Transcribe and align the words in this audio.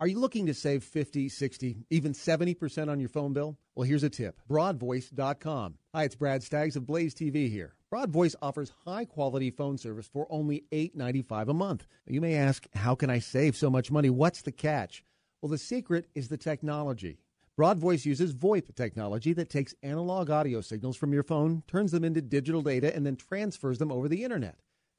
Are 0.00 0.06
you 0.06 0.18
looking 0.18 0.46
to 0.46 0.54
save 0.54 0.82
50, 0.82 1.28
60, 1.28 1.84
even 1.90 2.14
70% 2.14 2.88
on 2.88 3.00
your 3.00 3.10
phone 3.10 3.34
bill? 3.34 3.58
Well, 3.74 3.86
here's 3.86 4.02
a 4.02 4.08
tip 4.08 4.40
broadvoice.com. 4.48 5.74
Hi, 5.94 6.04
it's 6.04 6.14
Brad 6.14 6.42
Staggs 6.42 6.74
of 6.74 6.86
Blaze 6.86 7.14
TV 7.14 7.50
here. 7.50 7.74
Broadvoice 7.92 8.34
offers 8.40 8.72
high 8.86 9.04
quality 9.04 9.50
phone 9.50 9.76
service 9.76 10.08
for 10.10 10.26
only 10.30 10.64
$8.95 10.72 11.50
a 11.50 11.52
month. 11.52 11.86
You 12.06 12.22
may 12.22 12.34
ask, 12.34 12.66
how 12.74 12.94
can 12.94 13.10
I 13.10 13.18
save 13.18 13.56
so 13.56 13.68
much 13.68 13.90
money? 13.90 14.08
What's 14.08 14.40
the 14.40 14.52
catch? 14.52 15.04
Well, 15.42 15.50
the 15.50 15.58
secret 15.58 16.06
is 16.14 16.28
the 16.28 16.38
technology. 16.38 17.18
Broadvoice 17.58 18.06
uses 18.06 18.32
VoIP 18.32 18.74
technology 18.74 19.34
that 19.34 19.50
takes 19.50 19.74
analog 19.82 20.30
audio 20.30 20.62
signals 20.62 20.96
from 20.96 21.12
your 21.12 21.24
phone, 21.24 21.62
turns 21.66 21.92
them 21.92 22.04
into 22.04 22.22
digital 22.22 22.62
data, 22.62 22.96
and 22.96 23.04
then 23.04 23.16
transfers 23.16 23.76
them 23.76 23.92
over 23.92 24.08
the 24.08 24.24
internet. 24.24 24.60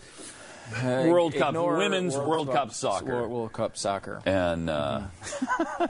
World 0.83 1.35
Cup, 1.35 1.51
Ignore 1.51 1.77
women's 1.77 2.17
World, 2.17 2.51
Cup, 2.51 2.73
soccer. 2.73 3.25
World 3.25 3.53
Cup 3.53 3.77
soccer. 3.77 4.21
And, 4.25 4.69
uh, 4.69 5.03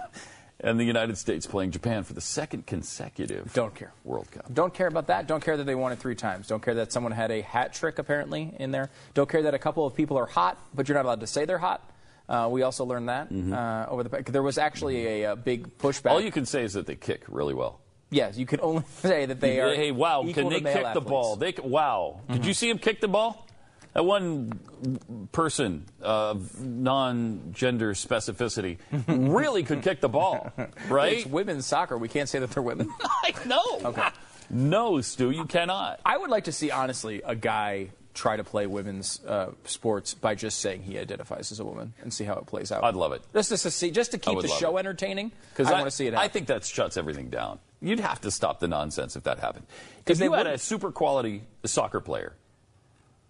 and 0.61 0.79
the 0.79 0.83
United 0.83 1.17
States 1.17 1.45
playing 1.45 1.71
Japan 1.71 2.03
for 2.03 2.13
the 2.13 2.21
second 2.21 2.65
consecutive 2.65 3.53
Don't 3.53 3.73
care. 3.73 3.91
World 4.03 4.29
Cup. 4.31 4.53
Don't 4.53 4.73
care 4.73 4.87
about 4.87 5.07
that. 5.07 5.27
Don't 5.27 5.43
care 5.43 5.57
that 5.57 5.63
they 5.63 5.75
won 5.75 5.91
it 5.91 5.99
three 5.99 6.15
times. 6.15 6.47
Don't 6.47 6.61
care 6.61 6.75
that 6.75 6.91
someone 6.91 7.11
had 7.11 7.31
a 7.31 7.41
hat 7.41 7.73
trick 7.73 7.99
apparently 7.99 8.53
in 8.59 8.71
there. 8.71 8.89
Don't 9.13 9.29
care 9.29 9.43
that 9.43 9.53
a 9.53 9.59
couple 9.59 9.85
of 9.85 9.95
people 9.95 10.17
are 10.17 10.25
hot, 10.25 10.57
but 10.73 10.87
you're 10.87 10.97
not 10.97 11.05
allowed 11.05 11.21
to 11.21 11.27
say 11.27 11.45
they're 11.45 11.57
hot. 11.57 11.89
Uh, 12.27 12.47
we 12.51 12.61
also 12.61 12.85
learned 12.85 13.09
that 13.09 13.31
uh, 13.31 13.89
over 13.89 14.03
the. 14.03 14.23
There 14.31 14.43
was 14.43 14.57
actually 14.59 15.23
a, 15.23 15.31
a 15.31 15.35
big 15.35 15.77
pushback. 15.79 16.11
All 16.11 16.21
you 16.21 16.31
can 16.31 16.45
say 16.45 16.63
is 16.63 16.73
that 16.73 16.85
they 16.85 16.95
kick 16.95 17.23
really 17.27 17.55
well. 17.55 17.79
yes, 18.11 18.37
you 18.37 18.45
can 18.45 18.59
only 18.61 18.83
say 18.97 19.25
that 19.25 19.39
they 19.39 19.59
are. 19.59 19.73
Hey, 19.73 19.91
wow, 19.91 20.23
can 20.31 20.49
they 20.49 20.61
kick 20.61 20.93
the 20.93 21.01
ball? 21.01 21.37
They 21.37 21.55
wow. 21.63 22.21
Did 22.31 22.45
you 22.45 22.53
see 22.53 22.69
him 22.69 22.77
kick 22.77 23.01
the 23.01 23.07
ball? 23.07 23.47
That 23.93 24.05
one 24.05 24.59
person 25.31 25.85
of 26.01 26.63
non-gender 26.63 27.93
specificity 27.93 28.77
really 29.07 29.63
could 29.63 29.81
kick 29.81 29.99
the 29.99 30.09
ball, 30.09 30.53
right? 30.89 31.17
It's 31.17 31.25
women's 31.25 31.65
soccer. 31.65 31.97
We 31.97 32.07
can't 32.07 32.29
say 32.29 32.39
that 32.39 32.51
they're 32.51 32.63
women. 32.63 32.89
I 33.01 33.33
know. 33.45 33.79
Okay. 33.85 34.07
No, 34.51 35.01
Stu, 35.01 35.31
you 35.31 35.45
cannot. 35.45 35.99
I 36.05 36.17
would 36.17 36.29
like 36.29 36.45
to 36.45 36.51
see, 36.51 36.71
honestly, 36.71 37.21
a 37.23 37.35
guy 37.35 37.89
try 38.13 38.35
to 38.35 38.43
play 38.43 38.67
women's 38.67 39.23
uh, 39.25 39.51
sports 39.65 40.13
by 40.13 40.35
just 40.35 40.59
saying 40.59 40.81
he 40.83 40.97
identifies 40.97 41.51
as 41.51 41.59
a 41.59 41.65
woman 41.65 41.93
and 42.01 42.13
see 42.13 42.25
how 42.25 42.33
it 42.33 42.45
plays 42.47 42.71
out. 42.71 42.83
I'd 42.83 42.95
love 42.95 43.13
it. 43.13 43.21
Just 43.33 43.49
to 43.49 43.57
see, 43.57 43.91
just 43.91 44.11
to 44.11 44.17
keep 44.17 44.41
the 44.41 44.47
show 44.47 44.77
it. 44.77 44.79
entertaining. 44.79 45.31
Because 45.51 45.71
I, 45.71 45.73
want 45.73 45.85
to 45.85 45.91
see 45.91 46.07
it. 46.07 46.13
Happen. 46.13 46.25
I 46.25 46.27
think 46.27 46.47
that 46.47 46.65
shuts 46.65 46.97
everything 46.97 47.29
down. 47.29 47.59
You'd 47.81 47.99
have 47.99 48.21
to 48.21 48.31
stop 48.31 48.59
the 48.59 48.67
nonsense 48.67 49.15
if 49.15 49.23
that 49.23 49.39
happened. 49.39 49.67
Because 49.99 50.19
they 50.19 50.25
you 50.25 50.33
had 50.33 50.47
a 50.47 50.57
super 50.57 50.91
quality 50.91 51.43
soccer 51.63 52.01
player 52.01 52.33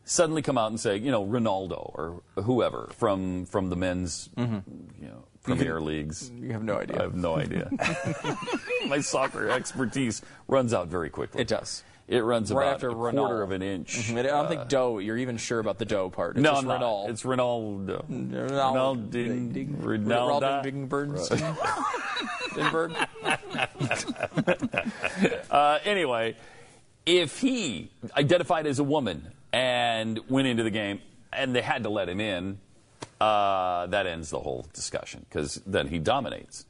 suddenly 0.10 0.42
come 0.42 0.58
out 0.58 0.72
and 0.72 0.80
say, 0.80 0.98
you 0.98 1.12
know, 1.12 1.24
Ronaldo 1.26 1.92
or 1.94 2.22
whoever 2.44 2.90
from 2.98 3.46
from 3.46 3.70
the 3.70 3.76
men's, 3.76 4.30
Mm-hmm. 4.36 4.60
you 5.04 5.08
know, 5.10 5.24
Premier 5.44 5.80
Leagues. 5.80 6.30
you 6.32 6.52
have 6.52 6.64
no 6.64 6.78
idea. 6.80 7.00
I 7.00 7.04
have 7.04 7.16
no 7.16 7.36
idea. 7.38 7.70
My 8.88 9.00
soccer 9.02 9.50
expertise 9.50 10.22
runs 10.48 10.74
out 10.74 10.88
very 10.88 11.10
quickly. 11.10 11.42
It 11.42 11.48
does. 11.48 11.84
It 12.08 12.24
runs 12.24 12.52
Right 12.52 12.64
about 12.64 12.74
after 12.76 12.90
a 12.90 12.94
Ronaldo. 12.96 13.16
quarter 13.18 13.42
of 13.44 13.52
an 13.52 13.62
inch. 13.62 14.10
I 14.12 14.22
don't 14.24 14.48
think 14.48 14.68
dough. 14.68 14.98
You're 14.98 15.18
even 15.20 15.38
sure 15.38 15.60
about 15.60 15.78
the 15.78 15.86
dough 15.86 16.10
part. 16.10 16.38
It's 16.38 16.44
no, 16.44 16.54
just. 16.56 16.66
Ronaldo. 16.66 17.10
It's 17.10 17.22
Ronaldo. 17.24 18.04
Ronaldo. 18.10 19.70
Ronaldo. 19.80 20.66
Ronaldo. 22.58 23.08
Uh, 25.52 25.80
anyway, 25.84 26.36
if 27.06 27.40
he 27.40 27.90
identified 28.16 28.66
as 28.68 28.80
a 28.80 28.84
woman 28.84 29.32
and 29.52 30.20
went 30.30 30.48
into 30.48 30.64
the 30.64 30.70
game 30.70 31.02
and 31.34 31.56
they 31.56 31.62
had 31.62 31.84
to 31.84 31.90
let 31.90 32.10
him 32.10 32.20
in, 32.20 32.60
uh, 33.20 33.88
that 33.88 34.08
ends 34.08 34.30
the 34.30 34.40
whole 34.40 34.66
discussion 34.74 35.26
because 35.30 35.56
then 35.66 35.88
he 35.88 36.00
dominates. 36.00 36.66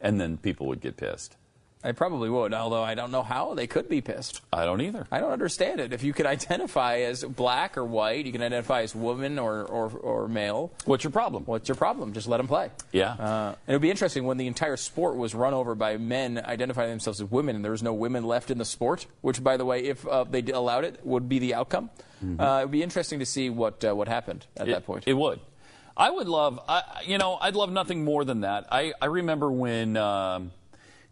And 0.00 0.20
then 0.20 0.36
people 0.36 0.66
would 0.66 0.80
get 0.80 0.96
pissed. 0.96 1.36
I 1.84 1.92
probably 1.92 2.30
would, 2.30 2.54
although 2.54 2.82
I 2.82 2.94
don't 2.94 3.10
know 3.10 3.22
how 3.22 3.54
they 3.54 3.66
could 3.66 3.88
be 3.88 4.00
pissed. 4.00 4.40
I 4.52 4.64
don't 4.64 4.80
either. 4.80 5.06
I 5.10 5.18
don't 5.18 5.32
understand 5.32 5.80
it. 5.80 5.92
If 5.92 6.04
you 6.04 6.12
could 6.12 6.26
identify 6.26 6.98
as 6.98 7.24
black 7.24 7.76
or 7.76 7.84
white, 7.84 8.24
you 8.24 8.32
can 8.32 8.40
identify 8.42 8.82
as 8.82 8.94
woman 8.94 9.38
or, 9.38 9.64
or, 9.64 9.88
or 9.90 10.28
male. 10.28 10.72
What's 10.84 11.02
your 11.02 11.10
problem? 11.10 11.42
What's 11.44 11.68
your 11.68 11.74
problem? 11.74 12.12
Just 12.12 12.28
let 12.28 12.36
them 12.36 12.46
play. 12.46 12.70
Yeah. 12.92 13.12
Uh, 13.12 13.54
and 13.66 13.68
it 13.68 13.72
would 13.72 13.82
be 13.82 13.90
interesting 13.90 14.24
when 14.24 14.36
the 14.36 14.46
entire 14.46 14.76
sport 14.76 15.16
was 15.16 15.34
run 15.34 15.54
over 15.54 15.74
by 15.74 15.96
men 15.96 16.38
identifying 16.38 16.90
themselves 16.90 17.20
as 17.20 17.28
women 17.30 17.56
and 17.56 17.64
there 17.64 17.72
was 17.72 17.82
no 17.82 17.94
women 17.94 18.24
left 18.24 18.50
in 18.50 18.58
the 18.58 18.64
sport, 18.64 19.06
which, 19.20 19.42
by 19.42 19.56
the 19.56 19.64
way, 19.64 19.84
if 19.84 20.06
uh, 20.06 20.24
they 20.24 20.40
allowed 20.52 20.84
it, 20.84 21.00
would 21.04 21.28
be 21.28 21.40
the 21.40 21.54
outcome. 21.54 21.90
Uh, 22.22 22.60
it 22.60 22.64
would 22.66 22.70
be 22.70 22.84
interesting 22.84 23.18
to 23.18 23.26
see 23.26 23.50
what, 23.50 23.84
uh, 23.84 23.92
what 23.92 24.06
happened 24.06 24.46
at 24.56 24.68
that 24.68 24.86
point. 24.86 25.02
Mm-hmm. 25.02 25.10
It 25.10 25.14
would. 25.14 25.40
I 25.96 26.08
would 26.08 26.28
love, 26.28 26.60
I, 26.68 26.82
you 27.04 27.18
know, 27.18 27.36
I'd 27.40 27.56
love 27.56 27.70
nothing 27.70 28.04
more 28.04 28.24
than 28.24 28.42
that. 28.42 28.66
I, 28.70 28.92
I 29.02 29.06
remember 29.06 29.50
when, 29.50 29.96
um, 29.96 30.52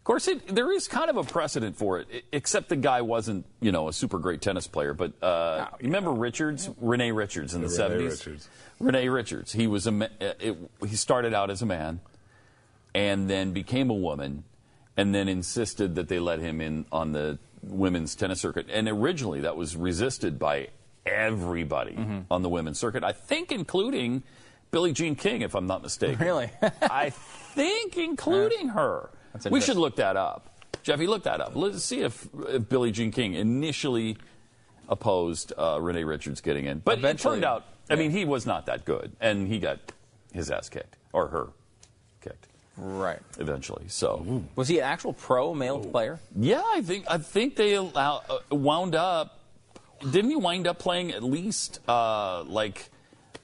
of 0.01 0.05
course, 0.05 0.27
it, 0.27 0.47
there 0.47 0.71
is 0.71 0.87
kind 0.87 1.11
of 1.11 1.17
a 1.17 1.23
precedent 1.23 1.77
for 1.77 1.99
it, 1.99 2.25
except 2.31 2.69
the 2.69 2.75
guy 2.75 3.01
wasn't, 3.01 3.45
you 3.59 3.71
know, 3.71 3.87
a 3.87 3.93
super 3.93 4.17
great 4.17 4.41
tennis 4.41 4.65
player. 4.65 4.95
But 4.95 5.13
uh, 5.21 5.67
you 5.79 5.85
remember 5.85 6.11
Richards, 6.11 6.71
Renee 6.81 7.11
Richards 7.11 7.53
in 7.53 7.61
the 7.61 7.67
70s? 7.67 8.09
Richards. 8.09 8.49
Renee 8.79 9.09
Richards. 9.09 9.51
He 9.53 9.67
was 9.67 9.85
a, 9.85 9.91
uh, 10.19 10.33
it, 10.39 10.57
he 10.87 10.95
started 10.95 11.35
out 11.35 11.51
as 11.51 11.61
a 11.61 11.67
man 11.67 11.99
and 12.95 13.29
then 13.29 13.53
became 13.53 13.91
a 13.91 13.93
woman 13.93 14.43
and 14.97 15.13
then 15.13 15.27
insisted 15.27 15.93
that 15.95 16.07
they 16.09 16.17
let 16.19 16.39
him 16.39 16.61
in 16.61 16.85
on 16.91 17.11
the 17.11 17.37
women's 17.61 18.15
tennis 18.15 18.41
circuit. 18.41 18.65
And 18.73 18.89
originally 18.89 19.41
that 19.41 19.55
was 19.55 19.75
resisted 19.75 20.39
by 20.39 20.69
everybody 21.05 21.91
Mm-hmm. 21.93 22.19
on 22.31 22.41
the 22.41 22.49
women's 22.49 22.79
circuit, 22.79 23.03
I 23.03 23.11
think 23.11 23.51
including 23.51 24.23
Billie 24.71 24.93
Jean 24.93 25.15
King, 25.15 25.41
if 25.43 25.53
I'm 25.55 25.67
not 25.67 25.83
mistaken. 25.83 26.17
Really? 26.25 26.49
I 26.81 27.11
think 27.11 27.97
including 27.97 28.69
her. 28.69 29.09
We 29.49 29.61
should 29.61 29.77
look 29.77 29.95
that 29.97 30.17
up. 30.17 30.47
Jeffy, 30.83 31.07
look 31.07 31.23
that 31.23 31.41
up. 31.41 31.55
Let's 31.55 31.83
see 31.83 32.01
if, 32.01 32.27
if 32.49 32.67
Billie 32.67 32.91
Jean 32.91 33.11
King 33.11 33.35
initially 33.35 34.17
opposed 34.89 35.53
uh, 35.57 35.79
Renee 35.79 36.03
Richards 36.03 36.41
getting 36.41 36.65
in. 36.65 36.79
But 36.79 36.97
Eventually, 36.97 37.37
it 37.37 37.41
turned 37.41 37.45
out, 37.45 37.65
I 37.89 37.93
yeah. 37.93 37.99
mean, 37.99 38.11
he 38.11 38.25
was 38.25 38.45
not 38.45 38.65
that 38.65 38.83
good, 38.85 39.11
and 39.21 39.47
he 39.47 39.59
got 39.59 39.79
his 40.33 40.49
ass 40.49 40.69
kicked, 40.69 40.97
or 41.13 41.27
her 41.27 41.47
kicked, 42.21 42.47
right. 42.77 43.19
eventually. 43.39 43.85
So, 43.87 44.43
Was 44.55 44.67
he 44.67 44.79
an 44.79 44.85
actual 44.85 45.13
pro 45.13 45.53
male 45.53 45.79
player? 45.79 46.19
yeah, 46.35 46.63
I 46.73 46.81
think 46.81 47.05
I 47.09 47.17
think 47.19 47.55
they 47.55 47.73
allow, 47.75 48.23
uh, 48.29 48.55
wound 48.55 48.95
up. 48.95 49.39
Didn't 50.01 50.31
he 50.31 50.35
wind 50.35 50.65
up 50.67 50.79
playing 50.79 51.11
at 51.11 51.21
least 51.21 51.79
uh, 51.87 52.43
like 52.43 52.89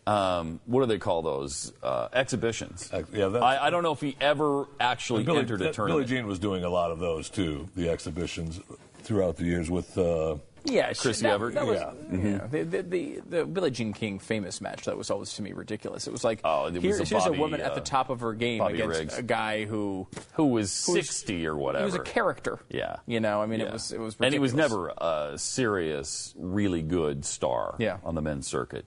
um, 0.07 0.59
what 0.65 0.81
do 0.81 0.85
they 0.87 0.97
call 0.97 1.21
those 1.21 1.73
uh, 1.83 2.07
exhibitions? 2.13 2.89
Uh, 2.91 3.03
yeah, 3.13 3.27
I, 3.27 3.67
I 3.67 3.69
don't 3.69 3.83
know 3.83 3.91
if 3.93 4.01
he 4.01 4.15
ever 4.21 4.65
actually 4.79 5.23
Billy, 5.23 5.39
entered 5.39 5.55
a 5.61 5.65
that- 5.65 5.75
Billie 5.75 5.87
tournament. 5.89 6.07
Jean 6.07 6.27
was 6.27 6.39
doing 6.39 6.63
a 6.63 6.69
lot 6.69 6.91
of 6.91 6.99
those 6.99 7.29
too, 7.29 7.67
the 7.75 7.89
exhibitions 7.89 8.59
throughout 9.03 9.37
the 9.37 9.45
years 9.45 9.69
with. 9.69 9.97
Uh, 9.97 10.37
Yeah, 10.65 10.91
Chrissy 10.93 11.23
that, 11.23 11.33
Evert? 11.35 11.53
That 11.53 11.65
was, 11.65 11.79
Yeah. 11.79 11.93
yeah. 12.11 12.47
The, 12.51 12.63
the, 12.63 12.81
the, 12.83 13.19
the 13.29 13.45
Billie 13.45 13.71
Jean 13.71 13.93
King 13.93 14.19
famous 14.19 14.59
match 14.59 14.83
that 14.83 14.97
was 14.97 15.09
always 15.09 15.33
to 15.35 15.41
me 15.41 15.53
ridiculous. 15.53 16.07
It 16.07 16.11
was 16.11 16.25
like 16.25 16.41
Oh, 16.43 16.65
it 16.67 16.73
was 16.73 16.81
here- 16.83 16.93
a 16.95 16.97
here's 16.97 17.09
Bobby, 17.11 17.37
a 17.37 17.39
woman 17.39 17.61
at 17.61 17.73
the 17.75 17.81
uh, 17.81 17.85
top 17.85 18.09
of 18.09 18.19
her 18.19 18.33
game 18.33 18.59
Bobby 18.59 18.81
against 18.81 18.99
Riggs. 18.99 19.17
a 19.17 19.23
guy 19.23 19.63
who 19.65 20.07
who 20.33 20.47
was 20.47 20.71
sixty 20.71 21.47
or 21.47 21.55
whatever. 21.55 21.85
he 21.85 21.85
was 21.85 21.95
a 21.95 21.99
character. 22.03 22.59
Yeah. 22.69 22.97
you 23.05 23.21
know, 23.21 23.41
I 23.41 23.45
mean, 23.45 23.61
Yeah. 23.61 23.67
it 23.67 23.73
was 23.73 23.91
it 23.93 23.99
was 23.99 24.17
and 24.19 24.33
he 24.33 24.39
was 24.39 24.53
never 24.53 24.89
a 24.97 25.33
serious, 25.37 26.33
really 26.37 26.81
good 26.81 27.23
star 27.23 27.75
Yeah. 27.79 27.97
on 28.03 28.15
the 28.15 28.21
men's 28.21 28.47
circuit. 28.47 28.85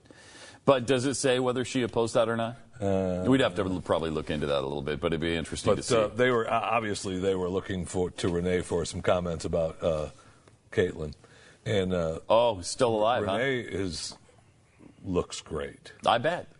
But 0.65 0.85
does 0.85 1.05
it 1.05 1.15
say 1.15 1.39
whether 1.39 1.65
she 1.65 1.81
opposed 1.81 2.13
that 2.13 2.29
or 2.29 2.37
not? 2.37 2.57
We'd 2.81 3.41
have 3.41 3.55
to 3.55 3.81
probably 3.81 4.09
look 4.09 4.29
into 4.31 4.47
that 4.47 4.59
a 4.59 4.65
little 4.65 4.81
bit, 4.81 4.99
but 4.99 5.07
it'd 5.07 5.19
be 5.19 5.35
interesting 5.35 5.71
to 5.71 5.75
but 5.75 5.85
see. 5.85 5.95
uh, 5.95 6.07
they 6.07 6.31
were 6.31 6.51
uh, 6.51 6.59
obviously 6.59 7.19
they 7.19 7.35
were 7.35 7.49
looking 7.49 7.85
for 7.85 8.09
to 8.11 8.29
Renee 8.29 8.61
for 8.61 8.85
some 8.85 9.01
comments 9.01 9.45
about 9.45 9.81
uh, 9.83 10.09
Caitlin, 10.71 11.13
and 11.65 11.93
uh, 11.93 12.19
oh, 12.27 12.55
he's 12.55 12.67
still 12.67 12.95
alive, 12.95 13.23
Renee 13.23 13.59
is 13.59 14.15
looks 15.03 15.41
great. 15.41 15.93
I 16.05 16.17
bet. 16.17 16.47